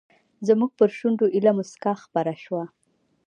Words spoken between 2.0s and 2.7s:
خپره شوه.